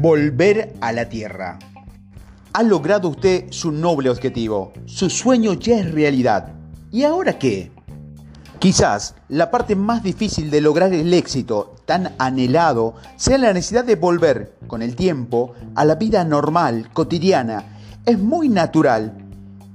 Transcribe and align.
Volver 0.00 0.74
a 0.80 0.92
la 0.92 1.08
Tierra. 1.08 1.58
Ha 2.52 2.62
logrado 2.62 3.08
usted 3.08 3.46
su 3.50 3.72
noble 3.72 4.10
objetivo. 4.10 4.72
Su 4.86 5.10
sueño 5.10 5.54
ya 5.54 5.80
es 5.80 5.90
realidad. 5.90 6.52
¿Y 6.92 7.02
ahora 7.02 7.36
qué? 7.36 7.72
Quizás 8.60 9.16
la 9.28 9.50
parte 9.50 9.74
más 9.74 10.04
difícil 10.04 10.52
de 10.52 10.60
lograr 10.60 10.92
el 10.92 11.12
éxito 11.12 11.74
tan 11.84 12.14
anhelado 12.20 12.94
sea 13.16 13.38
la 13.38 13.52
necesidad 13.52 13.84
de 13.84 13.96
volver, 13.96 14.54
con 14.68 14.82
el 14.82 14.94
tiempo, 14.94 15.54
a 15.74 15.84
la 15.84 15.96
vida 15.96 16.22
normal, 16.22 16.90
cotidiana. 16.92 17.64
Es 18.06 18.20
muy 18.20 18.48
natural 18.48 19.27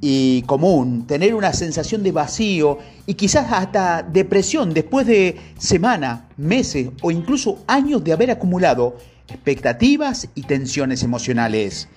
y 0.06 0.42
común 0.42 1.08
tener 1.08 1.34
una 1.34 1.54
sensación 1.54 2.04
de 2.04 2.12
vacío 2.12 2.78
y 3.06 3.14
quizás 3.14 3.50
hasta 3.54 4.04
depresión 4.04 4.74
después 4.74 5.08
de 5.08 5.38
semanas, 5.58 6.24
meses 6.36 6.89
o 7.02 7.10
incluso 7.10 7.60
años 7.68 8.04
de 8.04 8.11
haber 8.11 8.30
acumulado 8.30 8.97
expectativas 9.30 10.28
y 10.36 10.42
tensiones 10.42 11.04
emocionales. 11.04 11.88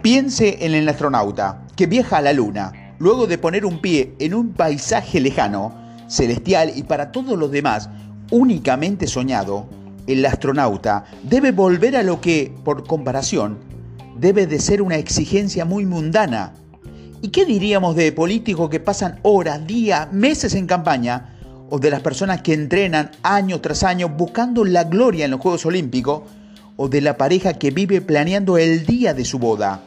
Piense 0.00 0.64
en 0.64 0.72
el 0.72 0.88
astronauta 0.88 1.66
que 1.76 1.86
viaja 1.86 2.16
a 2.16 2.22
la 2.22 2.32
Luna, 2.32 2.94
luego 2.98 3.26
de 3.26 3.36
poner 3.36 3.66
un 3.66 3.82
pie 3.82 4.14
en 4.18 4.32
un 4.32 4.54
paisaje 4.54 5.20
lejano, 5.20 5.74
celestial 6.08 6.72
y 6.74 6.84
para 6.84 7.12
todos 7.12 7.38
los 7.38 7.50
demás 7.50 7.90
únicamente 8.30 9.06
soñado, 9.06 9.68
el 10.06 10.24
astronauta 10.24 11.04
debe 11.24 11.52
volver 11.52 11.94
a 11.94 12.02
lo 12.04 12.22
que, 12.22 12.54
por 12.64 12.86
comparación, 12.86 13.58
debe 14.18 14.46
de 14.46 14.60
ser 14.60 14.80
una 14.80 14.96
exigencia 14.96 15.66
muy 15.66 15.84
mundana. 15.84 16.54
¿Y 17.22 17.28
qué 17.28 17.44
diríamos 17.44 17.96
de 17.96 18.12
políticos 18.12 18.70
que 18.70 18.80
pasan 18.80 19.20
horas, 19.22 19.66
días, 19.66 20.10
meses 20.10 20.54
en 20.54 20.66
campaña? 20.66 21.36
¿O 21.68 21.78
de 21.78 21.90
las 21.90 22.00
personas 22.00 22.40
que 22.40 22.54
entrenan 22.54 23.10
año 23.22 23.60
tras 23.60 23.84
año 23.84 24.08
buscando 24.08 24.64
la 24.64 24.84
gloria 24.84 25.26
en 25.26 25.32
los 25.32 25.40
Juegos 25.40 25.66
Olímpicos? 25.66 26.22
¿O 26.76 26.88
de 26.88 27.02
la 27.02 27.18
pareja 27.18 27.52
que 27.52 27.72
vive 27.72 28.00
planeando 28.00 28.56
el 28.56 28.86
día 28.86 29.12
de 29.12 29.26
su 29.26 29.38
boda? 29.38 29.82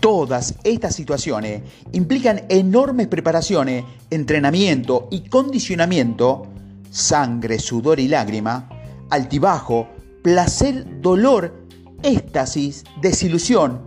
Todas 0.00 0.56
estas 0.64 0.96
situaciones 0.96 1.62
implican 1.92 2.42
enormes 2.48 3.06
preparaciones, 3.06 3.84
entrenamiento 4.10 5.06
y 5.12 5.28
condicionamiento, 5.28 6.48
sangre, 6.90 7.60
sudor 7.60 8.00
y 8.00 8.08
lágrima, 8.08 8.68
altibajo, 9.08 9.88
placer, 10.22 11.00
dolor, 11.00 11.54
éxtasis, 12.02 12.82
desilusión. 13.00 13.82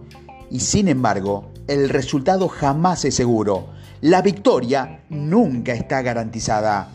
Y 0.50 0.61
sin 0.61 0.88
embargo, 0.88 1.52
el 1.68 1.90
resultado 1.90 2.48
jamás 2.48 3.06
es 3.06 3.16
seguro. 3.16 3.68
La 4.02 4.22
victoria 4.22 5.02
nunca 5.10 5.73
está 5.73 6.02
garantizada. 6.02 6.90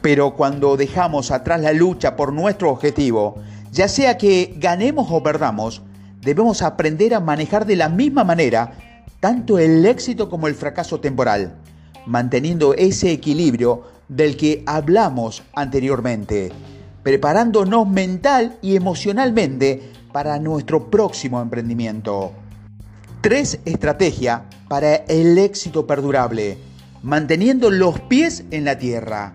Pero 0.00 0.34
cuando 0.34 0.76
dejamos 0.76 1.30
atrás 1.30 1.60
la 1.60 1.72
lucha 1.72 2.14
por 2.14 2.32
nuestro 2.32 2.70
objetivo, 2.70 3.36
ya 3.72 3.88
sea 3.88 4.16
que 4.16 4.54
ganemos 4.58 5.08
o 5.10 5.22
perdamos, 5.22 5.82
debemos 6.20 6.62
aprender 6.62 7.14
a 7.14 7.20
manejar 7.20 7.66
de 7.66 7.76
la 7.76 7.88
misma 7.88 8.22
manera 8.22 8.72
tanto 9.18 9.58
el 9.58 9.84
éxito 9.84 10.28
como 10.28 10.46
el 10.46 10.54
fracaso 10.54 11.00
temporal, 11.00 11.56
manteniendo 12.06 12.74
ese 12.74 13.10
equilibrio 13.10 13.82
del 14.08 14.36
que 14.36 14.62
hablamos 14.66 15.42
anteriormente, 15.54 16.52
preparándonos 17.02 17.88
mental 17.88 18.56
y 18.62 18.76
emocionalmente 18.76 19.90
para 20.12 20.38
nuestro 20.38 20.90
próximo 20.90 21.40
emprendimiento. 21.40 22.32
Tres 23.20 23.58
estrategias 23.64 24.42
para 24.68 24.94
el 24.94 25.38
éxito 25.38 25.86
perdurable, 25.86 26.58
manteniendo 27.02 27.70
los 27.70 28.00
pies 28.00 28.44
en 28.50 28.64
la 28.64 28.78
tierra. 28.78 29.34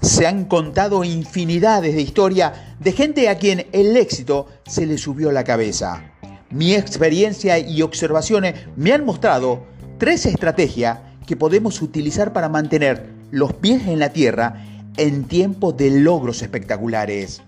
Se 0.00 0.26
han 0.26 0.46
contado 0.46 1.04
infinidades 1.04 1.94
de 1.94 2.00
historias 2.00 2.52
de 2.80 2.92
gente 2.92 3.28
a 3.28 3.38
quien 3.38 3.66
el 3.72 3.96
éxito 3.96 4.46
se 4.66 4.86
le 4.86 4.98
subió 4.98 5.30
la 5.30 5.44
cabeza. 5.44 6.02
Mi 6.50 6.74
experiencia 6.74 7.58
y 7.58 7.82
observaciones 7.82 8.54
me 8.76 8.92
han 8.92 9.04
mostrado 9.04 9.64
tres 9.98 10.26
estrategias 10.26 10.98
que 11.26 11.36
podemos 11.36 11.80
utilizar 11.82 12.32
para 12.32 12.48
mantener 12.48 13.10
los 13.30 13.52
pies 13.52 13.86
en 13.86 13.98
la 13.98 14.10
tierra 14.10 14.64
en 14.96 15.24
tiempos 15.24 15.76
de 15.76 15.90
logros 16.00 16.42
espectaculares. 16.42 17.42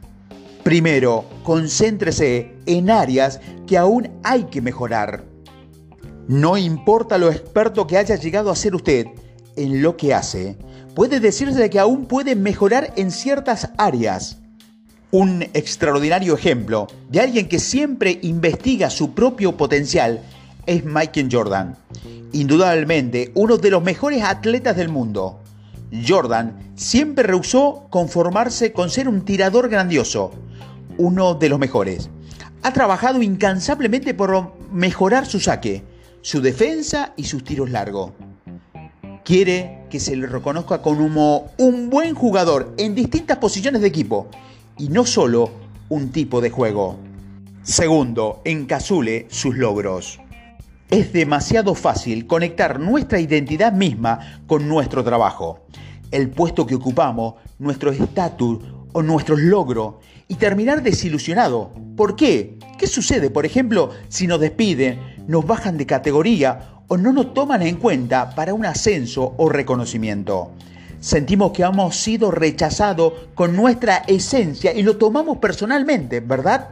Primero, 0.63 1.25
concéntrese 1.43 2.55
en 2.67 2.91
áreas 2.91 3.41
que 3.67 3.77
aún 3.77 4.11
hay 4.23 4.45
que 4.45 4.63
mejorar. 4.63 5.34
No 6.27 6.57
importa 6.57 7.19
lo 7.19 7.31
experto 7.31 7.87
que 7.87 7.99
haya 7.99 8.17
llegado 8.17 8.51
a 8.51 8.57
ser 8.57 8.75
usted 8.75 9.07
en 9.57 9.83
lo 9.83 9.97
que 9.97 10.15
hace, 10.15 10.57
puede 10.95 11.21
decirse 11.21 11.69
que 11.69 11.79
aún 11.79 12.07
puede 12.07 12.35
mejorar 12.35 12.95
en 12.97 13.11
ciertas 13.11 13.71
áreas. 13.77 14.39
Un 15.11 15.43
extraordinario 15.53 16.35
ejemplo 16.35 16.87
de 17.11 17.21
alguien 17.21 17.49
que 17.49 17.59
siempre 17.59 18.19
investiga 18.23 18.89
su 18.89 19.13
propio 19.13 19.57
potencial 19.57 20.23
es 20.67 20.85
Michael 20.85 21.29
Jordan. 21.31 21.77
Indudablemente 22.33 23.31
uno 23.35 23.59
de 23.59 23.71
los 23.71 23.83
mejores 23.83 24.23
atletas 24.23 24.77
del 24.77 24.89
mundo. 24.89 25.41
Jordan 26.07 26.73
siempre 26.75 27.25
rehusó 27.25 27.87
conformarse 27.91 28.73
con 28.73 28.89
ser 28.89 29.09
un 29.09 29.25
tirador 29.27 29.69
grandioso, 29.69 30.33
uno 30.97 31.35
de 31.35 31.51
los 31.51 31.59
mejores. 31.59 32.09
Ha 32.63 32.73
trabajado 32.73 33.23
incansablemente 33.23 34.15
por 34.15 34.55
mejorar 34.73 35.27
su 35.27 35.39
saque, 35.39 35.85
su 36.25 36.41
defensa 36.41 37.13
y 37.19 37.25
sus 37.25 37.45
tiros 37.45 37.69
largos 37.69 38.13
quiere 39.27 39.85
que 39.91 40.01
se 40.01 40.17
le 40.17 40.27
reconozca 40.27 40.81
como 40.81 41.51
un 41.59 41.91
buen 41.91 42.15
jugador 42.15 42.73
en 42.79 42.95
distintas 42.95 43.37
posiciones 43.37 43.83
de 43.83 43.89
equipo 43.89 44.29
y 44.79 44.89
no 44.89 45.05
solo 45.05 45.51
un 45.91 46.13
tipo 46.13 46.41
de 46.41 46.49
juego. 46.49 46.97
Segundo, 47.63 48.41
encasule 48.47 49.27
sus 49.29 49.59
logros. 49.59 50.19
Es 50.89 51.13
demasiado 51.13 51.75
fácil 51.75 52.27
conectar 52.27 52.81
nuestra 52.81 53.21
identidad 53.21 53.75
misma 53.75 54.41
con 54.47 54.67
nuestro 54.67 55.05
trabajo, 55.05 55.67
el 56.11 56.31
puesto 56.31 56.67
que 56.67 56.77
ocupamos, 56.77 57.35
nuestro 57.59 57.91
estatus 57.91 58.61
o 58.95 59.03
nuestros 59.03 59.41
logros 59.41 59.97
y 60.27 60.37
terminar 60.37 60.83
desilusionado. 60.83 61.75
¿Por 61.97 62.17
qué? 62.17 62.59
¿Qué 62.79 62.87
sucede, 62.87 63.29
por 63.29 63.45
ejemplo, 63.45 63.91
si 64.09 64.27
nos 64.27 64.41
despiden, 64.41 64.99
nos 65.27 65.47
bajan 65.47 65.77
de 65.77 65.85
categoría 65.85 66.75
o 66.89 66.97
no 66.97 67.13
nos 67.13 67.35
toman 67.35 67.63
en 67.63 67.77
cuenta 67.77 68.35
para 68.35 68.55
un 68.55 68.67
ascenso 68.67 69.35
o 69.37 69.49
reconocimiento. 69.49 70.51
Sentimos 71.01 71.53
que 71.53 71.63
hemos 71.63 71.97
sido 71.97 72.31
rechazados 72.31 73.13
con 73.35 73.57
nuestra 73.57 73.99
esencia 74.07 74.73
y 74.73 74.83
lo 74.83 74.97
tomamos 74.97 75.39
personalmente, 75.39 76.21
¿verdad? 76.21 76.71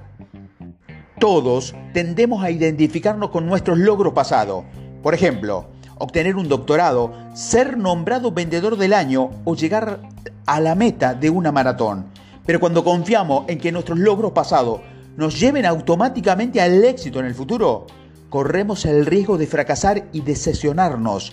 Todos 1.19 1.75
tendemos 1.93 2.43
a 2.43 2.51
identificarnos 2.51 3.31
con 3.31 3.47
nuestros 3.47 3.79
logros 3.79 4.13
pasados. 4.13 4.65
Por 5.03 5.15
ejemplo, 5.15 5.67
obtener 5.99 6.37
un 6.37 6.49
doctorado, 6.49 7.13
ser 7.35 7.77
nombrado 7.77 8.33
vendedor 8.33 8.77
del 8.77 8.93
año 8.95 9.31
o 9.45 9.55
llegar 9.55 10.01
a 10.47 10.61
la 10.61 10.75
meta 10.75 11.15
de 11.15 11.31
una 11.31 11.53
maratón. 11.53 12.07
Pero 12.45 12.61
cuando 12.61 12.85
confiamos 12.85 13.45
en 13.49 13.59
que 13.59 13.73
nuestros 13.73 13.99
logros 13.99 14.33
pasados 14.33 14.81
nos 15.17 15.39
lleven 15.39 15.67
automáticamente 15.67 16.61
al 16.61 16.85
éxito 16.85 17.21
en 17.21 17.27
el 17.27 17.35
futuro, 17.35 17.87
corremos 18.31 18.85
el 18.87 19.07
riesgo 19.07 19.39
de 19.39 19.47
fracasar 19.47 20.09
y 20.13 20.23
decepcionarnos. 20.23 21.33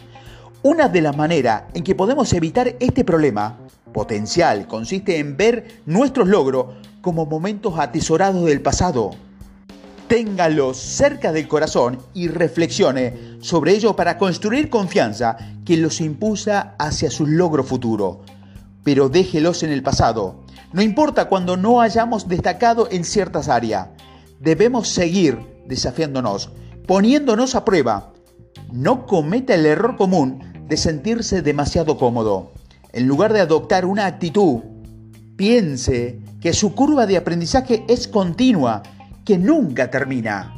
Una 0.61 0.89
de 0.89 1.01
las 1.01 1.15
maneras 1.15 1.63
en 1.73 1.83
que 1.83 1.95
podemos 1.95 2.33
evitar 2.33 2.75
este 2.79 3.05
problema 3.05 3.57
potencial 3.93 4.67
consiste 4.67 5.17
en 5.17 5.37
ver 5.37 5.81
nuestros 5.85 6.27
logros 6.27 6.75
como 7.01 7.25
momentos 7.25 7.79
atesorados 7.79 8.45
del 8.45 8.61
pasado. 8.61 9.11
Téngalos 10.09 10.77
cerca 10.77 11.31
del 11.31 11.47
corazón 11.47 11.99
y 12.13 12.27
reflexione 12.27 13.37
sobre 13.39 13.71
ello 13.73 13.95
para 13.95 14.17
construir 14.17 14.69
confianza 14.69 15.37
que 15.63 15.77
los 15.77 16.01
impulsa 16.01 16.75
hacia 16.77 17.09
su 17.09 17.25
logro 17.25 17.63
futuro. 17.63 18.21
Pero 18.83 19.07
déjelos 19.07 19.63
en 19.63 19.71
el 19.71 19.83
pasado. 19.83 20.38
No 20.73 20.81
importa 20.81 21.29
cuando 21.29 21.57
no 21.57 21.81
hayamos 21.81 22.27
destacado 22.27 22.87
en 22.91 23.03
ciertas 23.03 23.49
áreas. 23.49 23.89
Debemos 24.39 24.89
seguir 24.89 25.39
desafiándonos 25.67 26.51
poniéndonos 26.89 27.53
a 27.53 27.65
prueba. 27.65 28.13
No 28.73 29.05
cometa 29.05 29.53
el 29.53 29.67
error 29.67 29.95
común 29.95 30.39
de 30.67 30.75
sentirse 30.75 31.43
demasiado 31.43 31.97
cómodo. 31.97 32.51
En 32.93 33.07
lugar 33.07 33.31
de 33.31 33.41
adoptar 33.41 33.85
una 33.85 34.07
actitud, 34.07 34.61
piense 35.35 36.19
que 36.41 36.51
su 36.51 36.73
curva 36.73 37.05
de 37.05 37.17
aprendizaje 37.17 37.85
es 37.87 38.07
continua, 38.07 38.81
que 39.23 39.37
nunca 39.37 39.91
termina. 39.91 40.55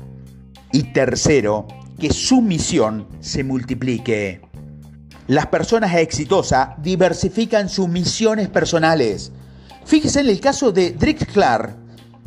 Y 0.71 0.93
tercero, 0.93 1.67
que 1.99 2.13
su 2.13 2.41
misión 2.41 3.07
se 3.19 3.43
multiplique. 3.43 4.39
Las 5.27 5.47
personas 5.47 5.93
exitosas 5.95 6.81
diversifican 6.81 7.67
sus 7.67 7.89
misiones 7.89 8.47
personales. 8.47 9.33
Fíjese 9.85 10.21
en 10.21 10.29
el 10.29 10.39
caso 10.39 10.71
de 10.71 10.91
Drick 10.91 11.31
Clark. 11.31 11.75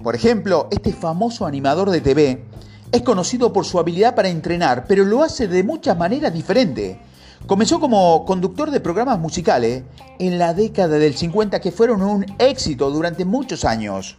Por 0.02 0.14
ejemplo, 0.14 0.68
este 0.70 0.92
famoso 0.92 1.46
animador 1.46 1.90
de 1.90 2.00
TV 2.00 2.44
es 2.92 3.02
conocido 3.02 3.52
por 3.52 3.64
su 3.64 3.78
habilidad 3.78 4.14
para 4.14 4.28
entrenar, 4.28 4.84
pero 4.86 5.04
lo 5.04 5.22
hace 5.22 5.48
de 5.48 5.62
muchas 5.62 5.96
maneras 5.96 6.32
diferentes. 6.32 6.98
Comenzó 7.46 7.80
como 7.80 8.24
conductor 8.24 8.70
de 8.70 8.80
programas 8.80 9.18
musicales 9.18 9.84
en 10.18 10.38
la 10.38 10.52
década 10.52 10.98
del 10.98 11.14
50 11.14 11.60
que 11.60 11.72
fueron 11.72 12.02
un 12.02 12.26
éxito 12.38 12.90
durante 12.90 13.24
muchos 13.24 13.64
años. 13.64 14.16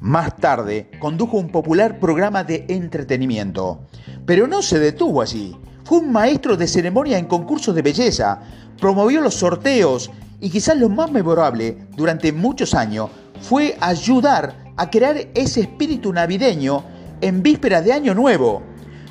Más 0.00 0.36
tarde, 0.36 0.90
condujo 0.98 1.36
un 1.36 1.48
popular 1.48 1.98
programa 2.00 2.42
de 2.42 2.64
entretenimiento. 2.68 3.80
Pero 4.24 4.46
no 4.46 4.62
se 4.62 4.78
detuvo 4.78 5.20
allí. 5.20 5.56
Fue 5.84 5.98
un 5.98 6.10
maestro 6.10 6.56
de 6.56 6.66
ceremonia 6.66 7.18
en 7.18 7.26
concursos 7.26 7.74
de 7.74 7.82
belleza, 7.82 8.40
promovió 8.80 9.20
los 9.20 9.34
sorteos 9.34 10.10
y 10.42 10.50
quizás 10.50 10.76
lo 10.76 10.88
más 10.88 11.10
memorable 11.10 11.86
durante 11.96 12.32
muchos 12.32 12.74
años 12.74 13.10
fue 13.40 13.76
ayudar 13.80 14.72
a 14.76 14.90
crear 14.90 15.16
ese 15.34 15.60
espíritu 15.60 16.12
navideño 16.12 16.84
en 17.20 17.44
vísperas 17.44 17.84
de 17.84 17.92
Año 17.92 18.12
Nuevo. 18.12 18.60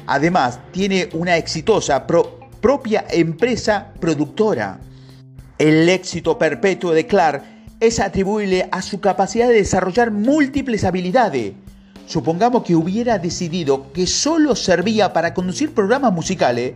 Además, 0.07 0.60
tiene 0.72 1.07
una 1.13 1.38
exitosa 1.38 2.06
propia 2.06 3.06
empresa 3.10 3.94
productora. 4.01 4.81
El 5.57 5.88
éxito 5.88 6.38
perpetuo 6.38 6.92
de 6.92 7.07
Clark 7.07 7.44
es 7.80 8.01
atribuible 8.01 8.68
a 8.69 8.81
su 8.81 9.00
capacidad 9.00 9.48
de 9.48 9.54
desarrollar 9.54 10.12
múltiples 10.12 10.84
habilidades. 10.84 11.54
Supongamos 12.07 12.63
que 12.63 12.75
hubiera 12.75 13.19
decidido 13.19 13.94
que 13.94 14.06
solo 14.06 14.54
servía 14.54 15.13
para 15.13 15.34
conducir 15.34 15.74
programas 15.74 16.12
musicales, 16.12 16.74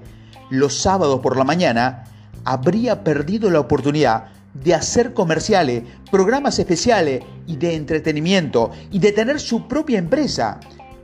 los 0.49 0.79
sábados 0.79 1.19
por 1.19 1.35
la 1.35 1.43
mañana, 1.43 2.05
habría 2.45 3.03
perdido 3.03 3.49
la 3.49 3.59
oportunidad 3.59 4.34
de 4.63 4.73
hacer 4.73 5.13
comerciales, 5.13 5.83
programas 6.11 6.57
especiales 6.59 7.23
y 7.45 7.57
de 7.57 7.75
entretenimiento 7.75 8.71
y 8.91 8.99
de 8.99 9.11
tener 9.11 9.39
su 9.39 9.67
propia 9.67 9.99
empresa. 9.99 10.59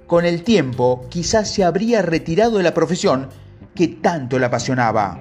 Con 0.07 0.25
el 0.25 0.44
tiempo 0.44 1.06
quizás 1.09 1.50
se 1.51 1.63
habría 1.63 2.01
retirado 2.01 2.57
de 2.57 2.63
la 2.63 2.74
profesión 2.74 3.30
que 3.75 3.88
tanto 3.88 4.39
le 4.39 4.45
apasionaba. 4.45 5.19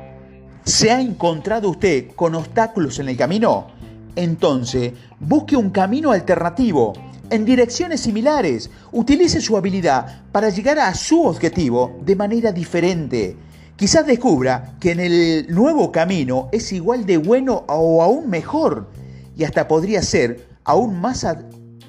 ¿Se 0.65 0.91
ha 0.91 1.01
encontrado 1.01 1.71
usted 1.71 2.09
con 2.15 2.35
obstáculos 2.35 2.99
en 2.99 3.09
el 3.09 3.17
camino? 3.17 3.69
Entonces, 4.17 4.93
busque 5.19 5.57
un 5.57 5.71
camino 5.71 6.11
alternativo, 6.13 6.93
en 7.31 7.45
direcciones 7.45 8.01
similares. 8.01 8.71
Utilice 8.93 9.41
su 9.41 9.57
habilidad 9.57 10.23
para 10.33 10.51
llegar 10.51 10.79
a 10.79 10.95
su 10.95 11.25
objetivo 11.25 11.99
de 12.05 12.17
manera 12.17 12.53
diferente. 12.53 13.37
Quizás 13.81 14.07
descubra 14.07 14.75
que 14.79 14.91
en 14.91 15.01
el 15.01 15.47
nuevo 15.49 15.91
camino 15.91 16.51
es 16.53 16.71
igual 16.71 17.07
de 17.07 17.17
bueno 17.17 17.65
o 17.67 18.03
aún 18.03 18.29
mejor 18.29 18.91
y 19.35 19.45
hasta 19.45 19.69
podría 19.69 20.03
ser 20.03 20.49
aún 20.65 21.01
más 21.01 21.27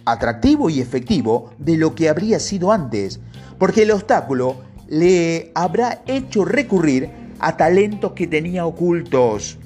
atractivo 0.05 0.69
y 0.69 0.79
efectivo 0.79 1.51
de 1.57 1.75
lo 1.75 1.93
que 1.93 2.07
habría 2.07 2.39
sido 2.39 2.71
antes, 2.71 3.19
porque 3.59 3.83
el 3.83 3.91
obstáculo 3.91 4.55
le 4.87 5.51
habrá 5.53 6.01
hecho 6.07 6.45
recurrir 6.45 7.09
a 7.39 7.57
talentos 7.57 8.13
que 8.13 8.25
tenía 8.25 8.65
ocultos. 8.65 9.57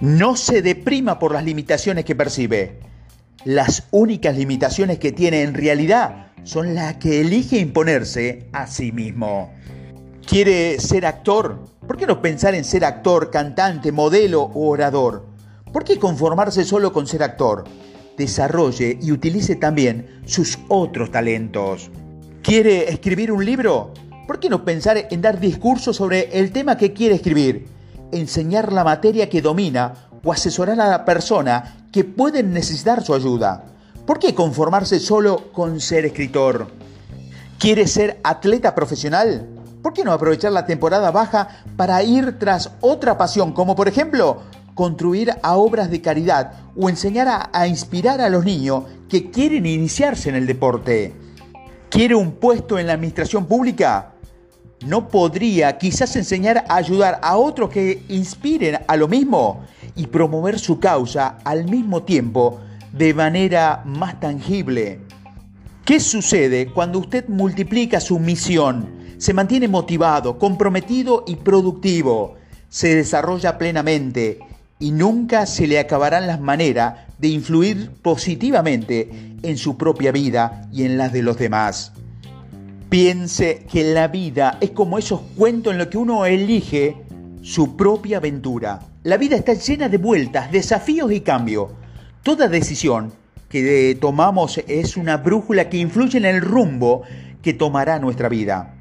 No 0.00 0.36
se 0.36 0.62
deprima 0.62 1.18
por 1.18 1.32
las 1.32 1.42
limitaciones 1.42 2.04
que 2.04 2.14
percibe. 2.14 2.78
Las 3.44 3.88
únicas 3.90 4.38
limitaciones 4.38 5.00
que 5.00 5.10
tiene 5.10 5.42
en 5.42 5.52
realidad 5.52 6.28
son 6.44 6.76
las 6.76 6.98
que 6.98 7.22
elige 7.22 7.58
imponerse 7.58 8.46
a 8.52 8.68
sí 8.68 8.92
mismo. 8.92 9.50
¿Quiere 10.26 10.80
ser 10.80 11.06
actor? 11.06 11.60
¿Por 11.86 11.96
qué 11.96 12.06
no 12.06 12.20
pensar 12.20 12.54
en 12.54 12.64
ser 12.64 12.84
actor, 12.84 13.30
cantante, 13.30 13.92
modelo 13.92 14.42
o 14.42 14.68
orador? 14.68 15.24
¿Por 15.72 15.84
qué 15.84 15.98
conformarse 15.98 16.64
solo 16.64 16.92
con 16.92 17.06
ser 17.06 17.22
actor? 17.22 17.64
Desarrolle 18.16 18.98
y 19.00 19.12
utilice 19.12 19.54
también 19.54 20.20
sus 20.26 20.58
otros 20.68 21.12
talentos. 21.12 21.90
¿Quiere 22.42 22.90
escribir 22.90 23.30
un 23.30 23.44
libro? 23.44 23.94
¿Por 24.26 24.40
qué 24.40 24.48
no 24.48 24.64
pensar 24.64 25.06
en 25.10 25.22
dar 25.22 25.38
discursos 25.38 25.96
sobre 25.96 26.36
el 26.38 26.50
tema 26.50 26.76
que 26.76 26.92
quiere 26.92 27.14
escribir? 27.14 27.68
enseñar 28.12 28.72
la 28.72 28.84
materia 28.84 29.28
que 29.28 29.42
domina 29.42 29.92
o 30.24 30.32
asesorar 30.32 30.80
a 30.80 30.88
la 30.88 31.04
persona 31.04 31.86
que 31.92 32.04
puede 32.04 32.42
necesitar 32.42 33.02
su 33.02 33.14
ayuda. 33.14 33.64
¿Por 34.06 34.18
qué 34.18 34.34
conformarse 34.34 35.00
solo 35.00 35.52
con 35.52 35.80
ser 35.80 36.04
escritor? 36.04 36.68
¿Quiere 37.58 37.86
ser 37.86 38.20
atleta 38.22 38.74
profesional? 38.74 39.55
¿Por 39.86 39.92
qué 39.92 40.02
no 40.02 40.10
aprovechar 40.10 40.50
la 40.50 40.66
temporada 40.66 41.12
baja 41.12 41.62
para 41.76 42.02
ir 42.02 42.40
tras 42.40 42.72
otra 42.80 43.16
pasión, 43.16 43.52
como 43.52 43.76
por 43.76 43.86
ejemplo 43.86 44.42
construir 44.74 45.32
a 45.44 45.54
obras 45.54 45.92
de 45.92 46.02
caridad 46.02 46.54
o 46.74 46.88
enseñar 46.88 47.28
a, 47.28 47.50
a, 47.52 47.68
inspirar 47.68 48.20
a 48.20 48.28
los 48.28 48.44
niños 48.44 48.82
que 49.08 49.30
quieren 49.30 49.64
iniciarse 49.64 50.28
en 50.28 50.34
el 50.34 50.44
deporte? 50.48 51.14
¿Quiere 51.88 52.16
un 52.16 52.32
puesto 52.32 52.80
en 52.80 52.88
la 52.88 52.94
administración 52.94 53.46
pública? 53.46 54.14
¿No 54.84 55.06
podría 55.06 55.78
quizás 55.78 56.16
enseñar 56.16 56.64
a 56.68 56.74
ayudar 56.74 57.20
a 57.22 57.36
otros 57.36 57.70
que 57.70 58.02
inspiren 58.08 58.80
a 58.88 58.96
lo 58.96 59.06
mismo 59.06 59.66
y 59.94 60.08
promover 60.08 60.58
su 60.58 60.80
causa 60.80 61.38
al 61.44 61.70
mismo 61.70 62.02
tiempo 62.02 62.58
de 62.90 63.14
manera 63.14 63.82
más 63.84 64.18
tangible? 64.18 65.02
¿Qué 65.84 66.00
sucede 66.00 66.72
cuando 66.72 66.98
usted 66.98 67.28
multiplica 67.28 68.00
su 68.00 68.18
misión? 68.18 68.95
Se 69.18 69.32
mantiene 69.32 69.68
motivado, 69.68 70.38
comprometido 70.38 71.24
y 71.26 71.36
productivo. 71.36 72.34
Se 72.68 72.94
desarrolla 72.94 73.56
plenamente 73.56 74.38
y 74.78 74.90
nunca 74.90 75.46
se 75.46 75.66
le 75.66 75.78
acabarán 75.78 76.26
las 76.26 76.40
maneras 76.40 77.06
de 77.18 77.28
influir 77.28 77.90
positivamente 78.02 79.36
en 79.42 79.56
su 79.56 79.76
propia 79.76 80.12
vida 80.12 80.68
y 80.72 80.84
en 80.84 80.98
las 80.98 81.12
de 81.12 81.22
los 81.22 81.38
demás. 81.38 81.92
Piense 82.90 83.66
que 83.70 83.84
la 83.94 84.08
vida 84.08 84.58
es 84.60 84.70
como 84.70 84.98
esos 84.98 85.20
cuentos 85.36 85.72
en 85.72 85.78
los 85.78 85.88
que 85.88 85.98
uno 85.98 86.26
elige 86.26 86.96
su 87.42 87.76
propia 87.76 88.18
aventura. 88.18 88.80
La 89.02 89.16
vida 89.16 89.36
está 89.36 89.54
llena 89.54 89.88
de 89.88 89.98
vueltas, 89.98 90.52
desafíos 90.52 91.10
y 91.10 91.20
cambios. 91.20 91.70
Toda 92.22 92.48
decisión 92.48 93.12
que 93.48 93.96
tomamos 94.00 94.58
es 94.66 94.96
una 94.96 95.16
brújula 95.16 95.68
que 95.68 95.78
influye 95.78 96.18
en 96.18 96.26
el 96.26 96.40
rumbo 96.40 97.02
que 97.40 97.54
tomará 97.54 97.98
nuestra 97.98 98.28
vida. 98.28 98.75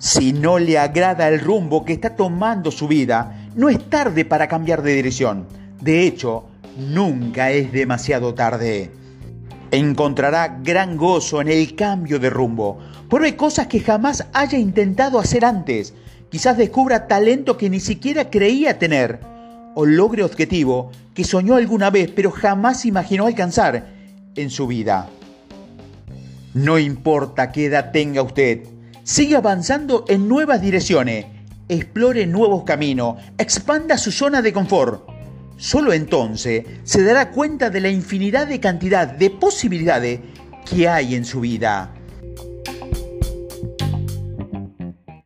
Si 0.00 0.32
no 0.32 0.58
le 0.58 0.78
agrada 0.78 1.28
el 1.28 1.40
rumbo 1.40 1.84
que 1.84 1.92
está 1.92 2.16
tomando 2.16 2.70
su 2.70 2.88
vida, 2.88 3.50
no 3.54 3.68
es 3.68 3.90
tarde 3.90 4.24
para 4.24 4.48
cambiar 4.48 4.80
de 4.80 4.94
dirección. 4.94 5.46
De 5.78 6.06
hecho, 6.06 6.46
nunca 6.78 7.50
es 7.50 7.70
demasiado 7.70 8.32
tarde. 8.32 8.90
Encontrará 9.70 10.58
gran 10.64 10.96
gozo 10.96 11.42
en 11.42 11.48
el 11.48 11.76
cambio 11.76 12.18
de 12.18 12.30
rumbo. 12.30 12.78
Pruebe 13.10 13.36
cosas 13.36 13.66
que 13.66 13.80
jamás 13.80 14.26
haya 14.32 14.56
intentado 14.56 15.18
hacer 15.18 15.44
antes. 15.44 15.92
Quizás 16.30 16.56
descubra 16.56 17.06
talento 17.06 17.58
que 17.58 17.68
ni 17.68 17.78
siquiera 17.78 18.30
creía 18.30 18.78
tener. 18.78 19.20
O 19.74 19.84
logre 19.84 20.24
objetivo 20.24 20.90
que 21.12 21.24
soñó 21.24 21.56
alguna 21.56 21.90
vez 21.90 22.10
pero 22.10 22.30
jamás 22.30 22.86
imaginó 22.86 23.26
alcanzar 23.26 23.86
en 24.34 24.48
su 24.48 24.66
vida. 24.66 25.10
No 26.54 26.78
importa 26.78 27.52
qué 27.52 27.66
edad 27.66 27.92
tenga 27.92 28.22
usted, 28.22 28.62
siga 29.02 29.38
avanzando 29.38 30.04
en 30.08 30.28
nuevas 30.28 30.60
direcciones, 30.60 31.26
explore 31.68 32.26
nuevos 32.26 32.64
caminos, 32.64 33.16
expanda 33.38 33.98
su 33.98 34.12
zona 34.12 34.42
de 34.42 34.52
confort. 34.52 35.08
Solo 35.56 35.92
entonces 35.92 36.64
se 36.84 37.02
dará 37.02 37.30
cuenta 37.30 37.70
de 37.70 37.80
la 37.80 37.90
infinidad 37.90 38.46
de 38.46 38.60
cantidad 38.60 39.06
de 39.06 39.30
posibilidades 39.30 40.20
que 40.68 40.88
hay 40.88 41.14
en 41.14 41.24
su 41.24 41.40
vida. 41.40 41.94